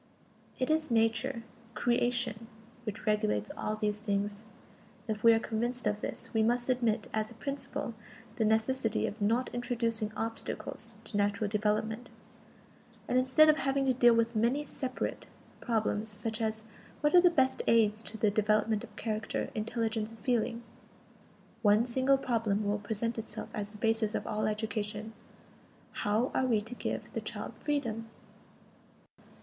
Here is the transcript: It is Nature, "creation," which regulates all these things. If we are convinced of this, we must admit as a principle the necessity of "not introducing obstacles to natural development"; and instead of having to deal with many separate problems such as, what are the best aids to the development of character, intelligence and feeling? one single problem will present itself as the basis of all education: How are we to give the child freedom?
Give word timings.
It 0.57 0.71
is 0.71 0.89
Nature, 0.89 1.43
"creation," 1.75 2.47
which 2.85 3.05
regulates 3.05 3.51
all 3.55 3.75
these 3.75 3.99
things. 3.99 4.45
If 5.07 5.23
we 5.23 5.31
are 5.31 5.37
convinced 5.39 5.85
of 5.85 6.01
this, 6.01 6.33
we 6.33 6.41
must 6.41 6.69
admit 6.69 7.07
as 7.13 7.29
a 7.29 7.35
principle 7.35 7.93
the 8.37 8.43
necessity 8.43 9.05
of 9.05 9.21
"not 9.21 9.51
introducing 9.53 10.11
obstacles 10.17 10.97
to 11.03 11.17
natural 11.17 11.47
development"; 11.47 12.09
and 13.07 13.15
instead 13.19 13.47
of 13.47 13.57
having 13.57 13.85
to 13.85 13.93
deal 13.93 14.15
with 14.15 14.35
many 14.35 14.65
separate 14.65 15.27
problems 15.59 16.09
such 16.09 16.41
as, 16.41 16.63
what 17.01 17.13
are 17.13 17.21
the 17.21 17.29
best 17.29 17.61
aids 17.67 18.01
to 18.01 18.17
the 18.17 18.31
development 18.31 18.83
of 18.83 18.95
character, 18.95 19.51
intelligence 19.53 20.09
and 20.13 20.21
feeling? 20.21 20.63
one 21.61 21.85
single 21.85 22.17
problem 22.17 22.63
will 22.65 22.79
present 22.79 23.19
itself 23.19 23.49
as 23.53 23.69
the 23.69 23.77
basis 23.77 24.15
of 24.15 24.25
all 24.25 24.47
education: 24.47 25.13
How 25.91 26.31
are 26.33 26.47
we 26.47 26.59
to 26.61 26.73
give 26.73 27.13
the 27.13 27.21
child 27.21 27.53
freedom? 27.59 28.07